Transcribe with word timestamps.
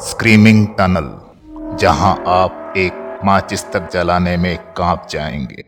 Screaming 0.00 0.66
tunnel, 0.66 1.06
जहाँ 1.76 2.24
आप 2.26 2.74
एक 2.76 3.20
माचिस 3.24 3.64
तक 3.64 3.88
जलाने 3.92 4.36
में 4.36 4.56
काँप 4.58 5.06
जाएँगे। 5.10 5.64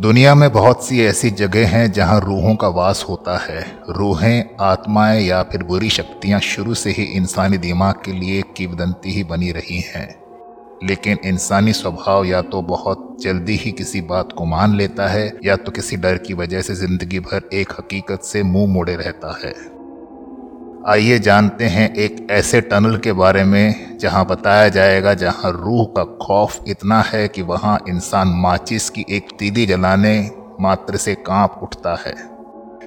दुनिया 0.00 0.34
में 0.34 0.52
बहुत 0.52 0.84
सी 0.84 1.02
ऐसी 1.02 1.30
जगह 1.30 1.68
हैं 1.68 1.92
जहाँ 1.92 2.20
रूहों 2.20 2.56
का 2.56 2.68
वास 2.68 3.06
होता 3.08 3.38
है। 3.38 3.78
रूहें, 3.90 4.56
आत्माएँ 4.60 5.22
या 5.22 5.42
फिर 5.42 5.62
बुरी 5.62 5.90
शक्तियाँ 5.90 6.40
शुरू 6.40 6.74
से 6.74 6.90
ही 6.90 7.02
इंसानी 7.02 7.58
दिमाग 7.58 7.94
के 8.04 8.12
लिए 8.12 8.42
किवदंती 8.56 9.12
ही 9.12 9.24
बनी 9.24 9.52
रही 9.52 9.80
हैं। 9.80 10.08
लेकिन 10.84 11.18
इंसानी 11.24 11.72
स्वभाव 11.72 12.24
या 12.24 12.42
तो 12.42 12.62
बहुत 12.62 13.16
जल्दी 13.20 13.56
ही 13.56 13.72
किसी 13.72 14.00
बात 14.00 14.32
को 14.32 14.44
मान 14.44 14.76
लेता 14.76 15.08
है, 15.08 15.38
या 15.44 15.56
तो 15.56 15.72
किसी 15.72 15.96
डर 15.96 16.18
की 16.18 16.34
वजह 16.34 16.62
से 16.62 16.74
ज़िंदगी 16.74 17.20
भर 17.20 17.48
एक 17.52 17.72
हकीकत 17.72 18.20
से 18.20 18.42
मुँह 18.42 18.72
मोड़े 18.72 18.96
रहता 18.96 19.38
है। 19.44 19.77
आइए 20.86 21.18
जानते 21.18 21.64
हैं 21.64 21.94
एक 21.94 22.26
ऐसे 22.30 22.60
टनल 22.60 22.96
के 22.96 23.12
बारे 23.12 23.44
में, 23.44 23.98
जहाँ 23.98 24.26
बताया 24.26 24.68
जाएगा 24.68 25.14
जहाँ 25.14 25.50
रूह 25.52 25.84
का 25.84 26.04
खौफ 26.04 26.64
इतना 26.68 27.00
है 27.02 27.28
कि 27.28 27.42
वहाँ 27.42 27.78
इंसान 27.88 28.28
माचिस 28.28 28.90
की 28.90 29.04
एक 29.10 29.28
तीली 29.38 29.66
जलाने 29.66 30.30
मात्र 30.60 30.96
से 30.96 31.14
काँप 31.14 31.60
उठता 31.62 31.94
है। 32.06 32.14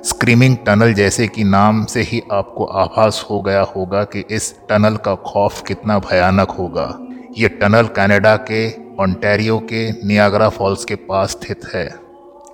स्क्रीमिंग 0.04 0.58
टनल 0.66 0.94
जैसे 0.94 1.28
कि 1.28 1.44
नाम 1.44 1.86
से 1.86 2.02
ही 2.02 2.22
आपको 2.32 2.66
आभास 2.66 3.26
हो 3.30 3.42
गया 3.42 3.62
होगा 3.62 4.04
कि 4.04 4.24
इस 4.32 4.56
टनल 4.70 4.96
का 4.96 5.16
खौफ 5.16 5.62
कितना 5.68 6.00
भयानक 6.00 6.52
होगा। 6.52 7.00
ये 7.38 7.48
टनल 7.48 7.88
कनाडा 7.88 8.36
के, 8.36 8.70
ओंटेरियो 9.04 9.60
के, 9.60 10.08
नियाग्रा 10.08 10.50
फॉल्स 10.50 10.86
के 10.86 10.96
पास 10.96 11.32
स्थित 11.32 11.62
है। 11.74 11.96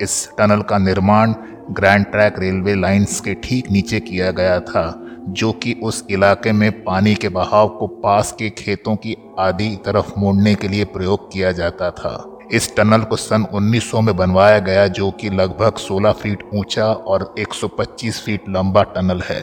इस 0.01 0.29
टनल 0.37 0.61
का 0.61 0.77
निर्माण 0.77 1.33
ग्रैंड 1.71 2.05
ट्रैक 2.05 2.39
रेलवे 2.39 2.75
लाइंस 2.75 3.19
के 3.21 3.33
ठीक 3.33 3.71
नीचे 3.71 3.99
किया 3.99 4.31
गया 4.31 4.59
था। 4.59 5.03
जो 5.27 5.51
कि 5.51 5.73
उस 5.83 6.05
इलाके 6.11 6.51
में 6.51 6.83
पानी 6.83 7.15
के 7.15 7.29
बहाव 7.29 7.69
को 7.69 7.87
पास 7.87 8.31
के 8.31 8.49
खेतों 8.49 8.95
की 8.95 9.17
आदि 9.39 9.75
तरफ़ 9.85 10.13
मोड़ने 10.17 10.55
के 10.55 10.67
लिए 10.67 10.85
प्रयोग 10.85 11.31
किया 11.31 11.51
जाता 11.51 11.91
था। 11.91 12.39
इस 12.53 12.75
टनल 12.75 13.01
को 13.01 13.15
सन 13.15 13.45
1900 13.53 14.01
में 14.01 14.17
बनवाया 14.17 14.59
गया 14.59 14.87
जो 14.87 15.11
कि 15.11 15.29
लगभग 15.29 15.75
16 15.75 16.11
फीट 16.11 16.49
ऊँचा 16.53 16.85
और 16.85 17.35
125 17.39 18.21
फीट 18.21 18.43
लंबा 18.49 18.83
टनल 18.83 19.21
है। 19.21 19.41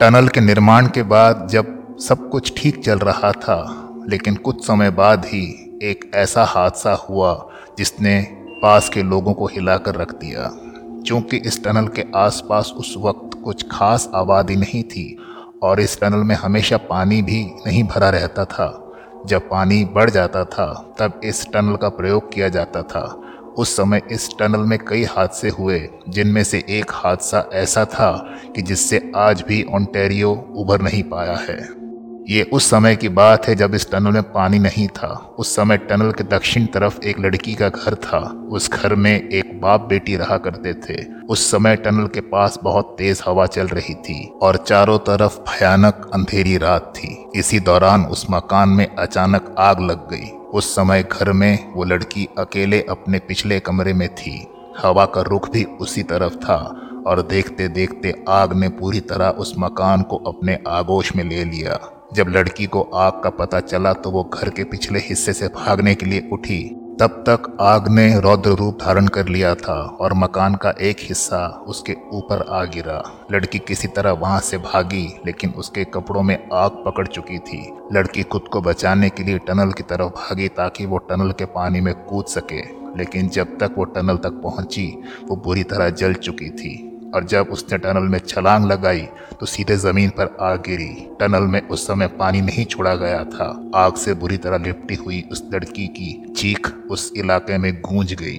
टनल 0.00 0.28
के 0.28 0.40
निर्माण 0.40 0.86
के 0.86 1.02
बाद 1.02 1.48
जब 1.50 1.96
सब 2.00 2.30
कुछ 2.30 2.52
ठीक 2.56 2.84
चल 2.84 2.98
रहा 2.98 3.32
था, 3.32 3.88
लेकिन 4.08 4.36
कुछ 4.36 4.66
समय 4.66 4.90
बाद 4.90 5.24
ही 5.24 5.44
एक 5.82 6.10
ऐसा 6.14 6.44
हादसा 6.44 6.92
हुआ 6.92 7.48
जिसने 7.78 8.20
पास 8.62 8.88
के 8.88 9.02
लोगों 9.02 9.32
को 9.34 9.46
हिलाकर 9.46 9.94
रख 9.94 10.12
दिया। 10.12 10.63
क्योंकि 11.06 11.36
इस 11.36 11.64
टनल 11.64 11.88
के 11.88 12.04
आसपास 12.16 12.74
उस 12.76 12.94
वक्त 12.98 13.42
कुछ 13.44 13.66
खास 13.70 14.10
आबादी 14.14 14.56
नहीं 14.56 14.82
थी 14.82 15.18
और 15.62 15.80
इस 15.80 16.00
टनल 16.00 16.18
में 16.18 16.34
हमेशा 16.34 16.76
पानी 16.76 17.22
भी 17.22 17.50
नहीं 17.66 17.84
भरा 17.84 18.10
रहता 18.10 18.44
था। 18.44 18.80
जब 19.26 19.40
पानी 19.40 19.84
बढ़ 19.84 20.10
जाता 20.10 20.44
था, 20.44 20.94
तब 20.98 21.20
इस 21.24 21.46
टनल 21.52 21.76
का 21.76 21.88
प्रयोग 21.88 22.32
किया 22.32 22.48
जाता 22.48 22.82
था। 22.82 23.20
उस 23.58 23.76
समय 23.76 24.02
इस 24.10 24.30
टनल 24.38 24.60
में 24.60 24.78
कई 24.78 25.04
हादसे 25.04 25.48
हुए, 25.48 25.88
जिनमें 26.08 26.44
से 26.44 26.64
एक 26.68 26.86
हादसा 26.90 27.50
ऐसा 27.52 27.84
था 27.84 28.34
कि 28.56 28.62
जिससे 28.62 29.12
आज 29.16 29.44
भी 29.48 29.66
ओंटेरियो 29.74 30.52
उभर 30.56 30.82
नहीं 30.82 31.02
पाया 31.02 31.36
है। 31.36 31.84
ये 32.30 32.42
उस 32.42 32.70
समय 32.70 32.96
की 32.96 33.08
बात 33.08 33.48
है 33.48 33.54
जब 33.54 33.74
इस 33.74 33.90
टनल 33.90 34.12
में 34.12 34.22
पानी 34.22 34.58
नहीं 34.58 34.88
था। 34.88 35.34
उस 35.38 35.56
समय 35.56 35.76
टनल 35.76 36.12
के 36.12 36.24
दक्षिण 36.24 36.66
तरफ़ 36.66 37.00
एक 37.00 37.20
लड़की 37.20 37.54
का 37.54 37.68
घर 37.68 37.94
था। 37.94 38.48
उस 38.50 38.70
घर 38.70 38.94
में 38.94 39.28
एक 39.28 39.60
बाप 39.60 39.80
बेटी 39.80 40.16
रहा 40.16 40.36
करते 40.36 40.74
थे। 40.74 41.04
उस 41.28 41.50
समय 41.50 41.76
टनल 41.76 42.06
के 42.06 42.20
पास 42.20 42.58
बहुत 42.62 42.94
तेज 42.98 43.22
हवा 43.26 43.46
चल 43.46 43.66
रही 43.66 43.94
थी 43.94 44.32
और 44.42 44.56
चारों 44.56 44.98
तरफ़ 44.98 45.38
भयानक 45.38 46.10
अंधेरी 46.14 46.56
रात 46.56 46.92
थी। 46.96 47.26
इसी 47.36 47.60
दौरान 47.60 48.04
उस 48.04 48.26
मकान 48.30 48.68
में 48.68 48.96
अचानक 48.96 49.54
आग 49.58 49.80
लग 49.80 50.10
गई। 50.10 50.30
उस 50.54 50.74
समय 50.76 51.02
घर 51.02 51.32
में 51.32 51.72
वो 51.72 51.84
लड़की 51.84 52.28
अकेले 52.38 52.80
अपने 52.82 53.18
पिछले 53.18 53.60
कमरे 53.60 53.92
में 53.92 54.08
थी। 54.14 54.48
हवा 54.78 55.04
का 55.04 55.20
रुख 55.20 55.50
भी 55.50 55.64
उसी 55.64 56.02
तरफ़ 56.02 56.34
था 56.34 56.80
और 57.06 57.22
देखते 57.22 57.68
देखते 57.68 58.24
आग 58.28 58.52
ने 58.52 58.68
पूरी 58.68 59.00
तरह 59.00 59.28
उस 59.28 59.54
मकान 59.58 60.02
को 60.02 60.16
अपने 60.16 60.58
आगोश 60.68 61.16
में 61.16 61.24
ले 61.24 61.44
लिया। 61.44 61.93
जब 62.14 62.28
लड़की 62.28 62.66
को 62.66 62.82
आग 62.94 63.20
का 63.24 63.30
पता 63.30 63.60
चला 63.60 63.92
तो 63.92 64.10
वो 64.10 64.22
घर 64.24 64.48
के 64.48 64.64
पिछले 64.64 64.98
हिस्से 64.98 65.32
से 65.32 65.48
भागने 65.48 65.94
के 65.94 66.06
लिए 66.06 66.28
उठी। 66.32 66.62
तब 67.00 67.24
तक 67.28 67.56
आग 67.60 67.88
ने 67.88 68.20
रौद्र 68.20 68.50
रूप 68.50 68.78
धारण 68.80 69.06
कर 69.06 69.28
लिया 69.28 69.54
था 69.54 69.74
और 70.00 70.12
मकान 70.14 70.54
का 70.54 70.74
एक 70.80 70.96
हिस्सा 71.00 71.46
उसके 71.68 71.96
ऊपर 72.12 72.44
आ 72.48 72.62
गिरा। 72.64 73.02
लड़की 73.32 73.58
किसी 73.58 73.88
तरह 73.88 74.12
वहाँ 74.12 74.40
से 74.40 74.58
भागी, 74.58 75.06
लेकिन 75.26 75.50
उसके 75.50 75.84
कपड़ों 75.84 76.22
में 76.22 76.36
आग 76.52 76.82
पकड़ 76.86 77.06
चुकी 77.06 77.38
थी। 77.38 77.60
लड़की 77.92 78.22
खुद 78.22 78.48
को 78.52 78.60
बचाने 78.60 79.08
के 79.10 79.22
लिए 79.22 79.38
टनल 79.38 79.72
की 79.72 79.82
तरफ़ 79.82 80.10
भागी 80.12 80.48
ताकि 80.48 80.86
वो 80.86 80.98
टनल 81.00 81.32
के 81.32 81.44
पानी 81.44 81.80
में 81.80 81.94
कूद 81.94 82.26
सके, 82.26 82.62
लेकिन 82.98 83.28
जब 83.28 83.58
तक 83.58 83.74
वो 83.78 83.84
टनल 83.84 84.16
तक 84.16 84.40
पहुँची, 84.42 84.86
वो 85.24 85.36
बुरी 85.36 85.62
तरह 85.64 85.90
जल 85.90 86.14
चुकी 86.14 86.50
थी। 86.50 86.93
और 87.14 87.24
जब 87.24 87.48
उसने 87.50 87.78
टनल 87.78 88.08
में 88.08 88.18
छलांग 88.18 88.66
लगाई 88.66 89.06
तो 89.40 89.46
सीधे 89.46 89.76
ज़मीन 89.76 90.10
पर 90.10 90.36
आग 90.40 90.62
गिरी। 90.66 90.92
टनल 91.20 91.42
में 91.42 91.60
उस 91.60 91.86
समय 91.86 92.06
पानी 92.18 92.40
नहीं 92.40 92.64
छोड़ा 92.64 92.94
गया 92.94 93.22
था। 93.24 93.48
आग 93.74 93.94
से 93.94 94.14
बुरी 94.14 94.36
तरह 94.36 94.64
लिपटी 94.64 94.94
हुई 94.94 95.22
उस 95.32 95.42
लड़की 95.54 95.86
की 95.88 96.12
चीख 96.36 96.72
उस 96.90 97.12
इलाके 97.16 97.58
में 97.58 97.72
गूंज 97.80 98.14
गई। 98.14 98.38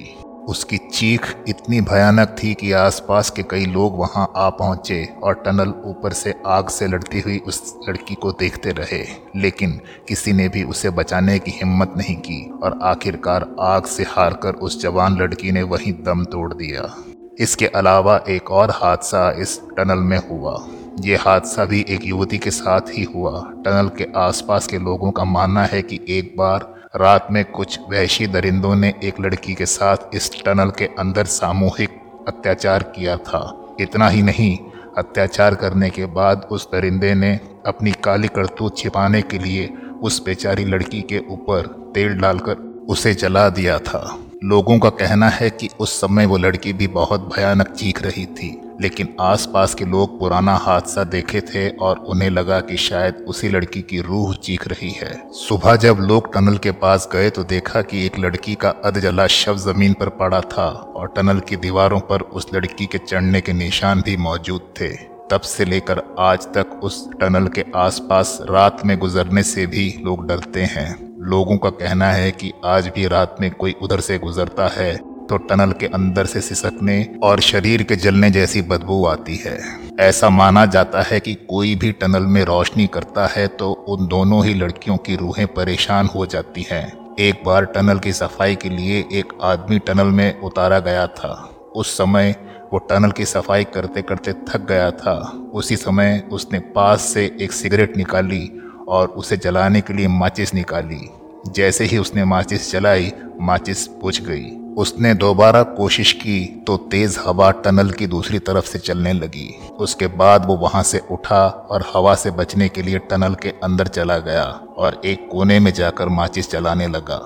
उसकी 0.49 0.77
चीख 0.93 1.25
इतनी 1.49 1.79
भयानक 1.81 2.35
थी 2.43 2.53
कि 2.53 2.71
आसपास 2.71 3.29
के 3.29 3.43
कई 3.43 3.65
लोग 3.65 3.97
वहाँ 3.99 4.27
आ 4.35 4.49
पहुँचे 4.49 5.03
और 5.23 5.33
टनल 5.35 5.73
ऊपर 5.85 6.13
से 6.13 6.33
आग 6.45 6.69
से 6.69 6.87
लड़ती 6.87 7.19
हुई 7.19 7.37
उस 7.37 7.73
लड़की 7.89 8.15
को 8.15 8.31
देखते 8.31 8.71
रहे। 8.71 9.03
लेकिन 9.35 9.79
किसी 10.07 10.33
ने 10.33 10.47
भी 10.49 10.63
उसे 10.63 10.89
बचाने 10.91 11.39
की 11.39 11.51
हिम्मत 11.51 11.93
नहीं 11.97 12.15
की 12.19 12.43
और 12.63 12.79
आखिरकार 12.83 13.49
आग 13.59 13.85
से 13.85 14.03
हारकर 14.03 14.53
उस 14.59 14.81
जवान 14.81 15.17
लड़की 15.17 15.51
ने 15.51 15.63
वहीं 15.63 15.93
दम 16.03 16.23
तोड़ 16.25 16.53
दिया। 16.53 16.95
इसके 17.39 17.67
अलावा 17.67 18.23
एक 18.29 18.51
और 18.51 18.71
हादसा 18.71 19.31
इस 19.31 19.61
टनल 19.77 19.97
में 19.97 20.17
हुआ। 20.29 20.67
ये 20.99 21.15
हादसा 21.15 21.65
भी 21.65 21.85
एक 21.89 22.05
युवती 22.05 22.37
के 22.37 22.51
साथ 22.51 22.81
ही 22.81 23.03
हुआ। 23.03 23.51
टनल 23.65 23.87
के 23.97 24.07
आसपास 24.15 24.67
के 24.67 24.77
लोगों 24.77 25.11
का 25.11 25.23
मानना 25.23 25.63
है 25.63 25.81
कि 25.81 25.99
एक 26.09 26.33
बार 26.37 26.75
रात 26.95 27.27
में 27.31 27.45
कुछ 27.45 27.79
वहशी 27.91 28.27
दरिंदों 28.27 28.75
ने 28.75 28.93
एक 29.03 29.19
लड़की 29.21 29.53
के 29.53 29.65
साथ 29.65 29.97
इस 30.13 30.43
टनल 30.43 30.69
के 30.69 30.85
अंदर 30.85 31.25
सामूहिक 31.25 31.89
अत्याचार 32.27 32.83
किया 32.83 33.17
था। 33.17 33.75
इतना 33.79 34.09
ही 34.09 34.21
नहीं, 34.21 34.57
अत्याचार 34.97 35.55
करने 35.55 35.89
के 35.89 36.05
बाद 36.05 36.47
उस 36.51 36.67
दरिंदे 36.67 37.13
ने 37.13 37.39
अपनी 37.65 37.91
काली 37.91 38.27
करतूत 38.27 38.77
छिपाने 38.77 39.21
के 39.21 39.37
लिए 39.37 39.73
उस 40.01 40.25
बेचारी 40.25 40.65
लड़की 40.65 41.01
के 41.01 41.17
ऊपर 41.29 41.91
तेल 41.95 42.17
डालकर 42.17 42.85
उसे 42.89 43.13
जला 43.13 43.49
दिया 43.49 43.79
था। 43.79 44.19
लोगों 44.45 44.77
का 44.79 44.89
कहना 44.91 45.27
है 45.29 45.49
कि 45.49 45.69
उस 45.79 45.93
समय 46.01 46.25
वो 46.25 46.37
लड़की 46.37 46.71
भी 46.73 46.87
बहुत 46.87 47.21
भयानक 47.35 47.67
चीख 47.69 48.01
रही 48.03 48.25
थी, 48.31 48.49
लेकिन 48.81 49.07
आसपास 49.21 49.73
के 49.75 49.85
लोग 49.85 50.19
पुराना 50.19 50.55
हादसा 50.55 51.03
देखे 51.03 51.41
थे 51.43 51.67
और 51.77 51.99
उन्हें 51.99 52.29
लगा 52.29 52.59
कि 52.59 52.77
शायद 52.77 53.23
उसी 53.27 53.49
लड़की 53.49 53.81
की 53.81 54.01
रूह 54.01 54.33
चीख 54.35 54.67
रही 54.67 54.89
है। 54.91 55.11
सुबह 55.37 55.75
जब 55.75 55.99
लोग 56.01 56.33
टनल 56.33 56.57
के 56.57 56.71
पास 56.75 57.07
गए 57.13 57.29
तो 57.29 57.43
देखा 57.45 57.81
कि 57.81 58.05
एक 58.05 58.19
लड़की 58.19 58.55
का 58.55 58.69
अधजला 58.85 59.27
शव 59.29 59.57
ज़मीन 59.57 59.93
पर 59.93 60.09
पड़ा 60.19 60.41
था 60.51 60.67
और 60.67 61.13
टनल 61.15 61.39
की 61.39 61.55
दीवारों 61.57 61.99
पर 62.01 62.21
उस 62.21 62.47
लड़की 62.53 62.85
के 62.85 62.97
चढ़ने 62.97 63.41
के 63.41 63.53
निशान 63.53 64.01
भी 64.01 64.17
मौजूद 64.17 64.73
थे। 64.81 64.93
तब 65.31 65.41
से 65.43 65.65
लेकर 65.65 66.01
आज 66.19 66.45
तक 66.47 66.79
उस 66.83 67.07
टनल 67.21 67.47
के 67.47 67.65
आसपास 67.75 68.37
रात 68.49 68.85
में 68.85 68.97
गुजरने 68.99 69.43
से 69.43 69.65
भी 69.67 69.93
लोग 70.03 70.27
डरते 70.27 70.63
हैं। 70.67 71.14
लोगों 71.25 71.57
का 71.57 71.69
कहना 71.69 72.07
है 72.07 72.31
कि 72.31 72.51
आज 72.65 72.87
भी 72.87 73.07
रात 73.07 73.35
में 73.41 73.49
कोई 73.51 73.75
उधर 73.81 73.99
से 73.99 74.17
गुजरता 74.19 74.67
है 74.67 74.95
तो 75.29 75.37
टनल 75.39 75.71
के 75.71 75.85
अंदर 75.87 76.25
से 76.25 76.41
सिसकने 76.41 76.97
और 77.23 77.39
शरीर 77.39 77.83
के 77.83 77.95
जलने 77.95 78.29
जैसी 78.31 78.61
बदबू 78.61 79.05
आती 79.05 79.35
है। 79.35 79.57
ऐसा 79.99 80.29
माना 80.29 80.65
जाता 80.65 81.01
है 81.01 81.19
कि 81.19 81.33
कोई 81.49 81.73
भी 81.75 81.91
टनल 81.91 82.25
में 82.25 82.43
रोशनी 82.45 82.85
करता 82.87 83.25
है 83.27 83.47
तो 83.47 83.71
उन 83.71 84.07
दोनों 84.07 84.43
ही 84.45 84.53
लड़कियों 84.53 84.97
की 84.97 85.15
रूहें 85.15 85.45
परेशान 85.47 86.07
हो 86.07 86.25
जाती 86.25 86.65
हैं। 86.71 86.85
एक 87.19 87.43
बार 87.45 87.65
टनल 87.65 87.99
की 87.99 88.13
सफ़ाई 88.13 88.55
के 88.55 88.69
लिए 88.69 89.03
एक 89.11 89.33
आदमी 89.43 89.79
टनल 89.79 90.11
में 90.11 90.41
उतारा 90.41 90.79
गया 90.79 91.07
था। 91.09 91.33
उस 91.75 91.97
समय 91.97 92.35
वो 92.73 92.79
टनल 92.89 93.11
की 93.11 93.25
सफ़ाई 93.25 93.63
करते 93.63 94.01
करते 94.01 94.33
थक 94.49 94.67
गया 94.67 94.91
था। 94.93 95.17
उसी 95.53 95.75
समय 95.77 96.23
उसने 96.31 96.59
पास 96.75 97.01
से 97.03 97.25
एक 97.41 97.51
सिगरेट 97.53 97.97
निकाली 97.97 98.49
और 98.87 99.07
उसे 99.09 99.37
जलाने 99.37 99.81
के 99.81 99.93
लिए 99.93 100.07
माचिस 100.07 100.53
निकाली। 100.53 101.07
जैसे 101.47 101.85
ही 101.85 101.97
उसने 101.97 102.25
माचिस 102.25 102.71
जलाई 102.71 103.11
माचिस 103.41 103.87
बुझ 104.01 104.19
गई। 104.21 104.45
उसने 104.77 105.13
दोबारा 105.13 105.61
कोशिश 105.63 106.11
की 106.13 106.63
तो 106.67 106.77
तेज 106.77 107.17
हवा 107.25 107.51
टनल 107.51 107.89
की 107.91 108.07
दूसरी 108.07 108.39
तरफ़ 108.39 108.65
से 108.65 108.79
चलने 108.79 109.13
लगी। 109.13 109.47
उसके 109.79 110.07
बाद 110.07 110.45
वो 110.45 110.55
वहाँ 110.55 110.83
से 110.83 111.01
उठा 111.11 111.47
और 111.71 111.85
हवा 111.93 112.15
से 112.15 112.31
बचने 112.31 112.69
के 112.69 112.81
लिए 112.81 112.99
टनल 112.99 113.35
के 113.35 113.49
अंदर 113.63 113.87
चला 113.87 114.17
गया 114.17 114.43
और 114.77 115.01
एक 115.05 115.27
कोने 115.31 115.59
में 115.59 115.71
जाकर 115.73 116.09
माचिस 116.09 116.51
चलाने 116.51 116.87
लगा। 116.87 117.21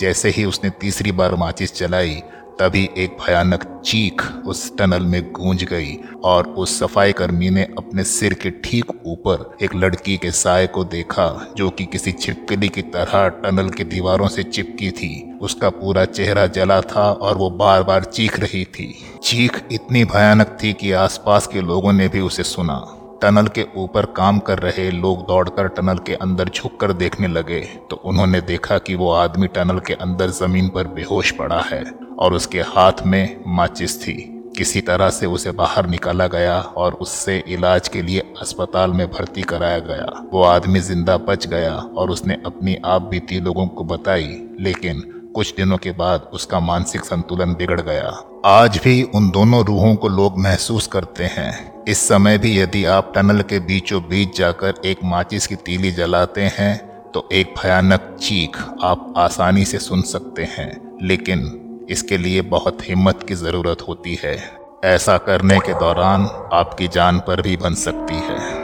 जैसे 0.00 0.28
ही 0.28 0.44
उसने 0.44 0.70
तीसरी 0.70 1.12
बार 1.12 1.34
माचिस 1.34 1.78
जलाई 1.78 2.22
तभी 2.60 2.82
एक 2.96 3.16
भयानक 3.20 3.62
चीख 3.86 4.22
उस 4.46 4.76
टनल 4.78 5.02
में 5.02 5.30
गूंज 5.32 5.62
गई 5.64 5.94
और 6.24 6.48
उस 6.58 6.78
सफ़ाई 6.78 7.12
कर्मी 7.12 7.48
ने 7.50 7.62
अपने 7.78 8.04
सिर 8.04 8.34
के 8.34 8.50
ठीक 8.64 8.90
ऊपर 9.06 9.64
एक 9.64 9.74
लड़की 9.74 10.16
के 10.16 10.30
साय 10.32 10.66
को 10.66 10.84
देखा, 10.86 11.54
जो 11.56 11.70
कि 11.70 11.84
किसी 11.86 12.12
छिपकली 12.12 12.68
की 12.68 12.82
तरह 12.90 13.28
टनल 13.38 13.70
की 13.70 13.84
दीवारों 13.86 14.28
से 14.28 14.42
चिपकी 14.42 14.90
थी। 14.90 15.38
उसका 15.42 15.70
पूरा 15.70 16.04
चेहरा 16.04 16.46
जला 16.48 16.80
था 16.86 17.10
और 17.12 17.36
वो 17.36 17.50
बार 17.52 17.82
बार 17.82 18.04
चीख 18.06 18.38
रही 18.40 18.64
थी। 18.68 18.92
चीख 19.22 19.60
इतनी 19.72 20.04
भयानक 20.06 20.56
थी 20.62 20.72
कि 20.72 20.92
आसपास 21.00 21.46
के 21.46 21.60
लोगों 21.62 21.92
ने 21.92 22.08
भी 22.08 22.20
उसे 22.20 22.42
सुना। 22.44 22.78
टनल 23.22 23.46
के 23.46 23.64
ऊपर 23.76 24.06
काम 24.16 24.38
कर 24.40 24.58
रहे 24.58 24.90
लोग 24.90 25.26
दौड़कर 25.28 25.66
टनल 25.70 25.98
के 26.06 26.14
अंदर 26.16 26.48
झुककर 26.48 26.92
देखने 26.92 27.28
लगे 27.28 27.60
तो 27.90 27.96
उन्होंने 28.04 28.40
देखा 28.42 28.78
कि 28.78 28.94
वो 28.94 29.10
आदमी 29.14 29.46
टनल 29.48 29.78
के 29.78 29.94
अंदर 29.96 30.30
ज़मीन 30.34 30.68
पर 30.68 30.86
बेहोश 30.94 31.30
पड़ा 31.30 31.60
है। 31.62 31.82
और 32.20 32.34
उसके 32.34 32.60
हाथ 32.68 33.06
में 33.06 33.40
माचिस 33.46 34.00
थी। 34.02 34.36
किसी 34.56 34.80
तरह 34.80 35.10
से 35.10 35.26
उसे 35.26 35.50
बाहर 35.52 35.86
निकाला 35.86 36.26
गया 36.26 36.58
और 36.76 36.94
उससे 36.94 37.36
इलाज 37.48 37.88
के 37.88 38.02
लिए 38.02 38.20
अस्पताल 38.40 38.90
में 38.90 39.06
भर्ती 39.10 39.42
कराया 39.42 39.78
गया। 39.78 40.26
वो 40.32 40.42
आदमी 40.44 40.80
ज़िंदा 40.80 41.16
बच 41.18 41.46
गया 41.46 41.74
और 41.74 42.10
उसने 42.10 42.36
अपनी 42.46 42.76
आप 42.84 43.02
बीती 43.02 43.40
लोगों 43.40 43.66
को 43.66 43.84
बताई, 43.84 44.26
लेकिन 44.60 45.00
कुछ 45.34 45.54
दिनों 45.56 45.76
के 45.76 45.90
बाद 45.92 46.28
उसका 46.32 46.60
मानसिक 46.60 47.04
संतुलन 47.04 47.54
बिगड़ 47.54 47.80
गया। 47.80 48.10
आज 48.46 48.78
भी 48.84 49.02
उन 49.14 49.30
दोनों 49.30 49.64
रूहों 49.64 49.94
को 49.94 50.08
लोग 50.08 50.38
महसूस 50.38 50.86
करते 50.86 51.24
हैं। 51.24 51.84
इस 51.84 52.06
समय 52.08 52.38
भी 52.38 52.58
यदि 52.58 52.84
आप 52.86 53.12
टनल 53.14 53.42
के 53.42 53.58
बीचों 53.62 54.02
बीच 54.02 54.36
जाकर 54.38 54.80
एक 54.84 55.04
माचिस 55.04 55.46
की 55.46 55.54
तीली 55.56 55.92
जलाते 55.92 56.50
हैं 56.58 56.76
तो 57.10 57.28
एक 57.32 57.54
भयानक 57.62 58.16
चीख 58.20 58.58
आप 58.82 59.12
आसानी 59.16 59.64
से 59.64 59.78
सुन 59.78 60.02
सकते 60.02 60.44
हैं। 60.50 60.70
लेकिन 61.02 61.48
इसके 61.90 62.18
लिए 62.18 62.42
बहुत 62.42 62.88
हिम्मत 62.88 63.24
की 63.28 63.34
ज़रूरत 63.34 63.82
होती 63.88 64.18
है। 64.24 64.36
ऐसा 64.84 65.18
करने 65.18 65.58
के 65.58 65.72
दौरान 65.72 66.26
आपकी 66.52 66.88
जान 66.88 67.18
पर 67.18 67.42
भी 67.42 67.56
बन 67.56 67.74
सकती 67.74 68.14
है। 68.14 68.59